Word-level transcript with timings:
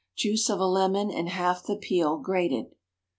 Juice 0.15 0.49
of 0.49 0.59
a 0.59 0.65
lemon 0.65 1.11
and 1.11 1.29
half 1.29 1.61
the 1.63 1.75
peel, 1.75 2.17
grated. 2.17 2.73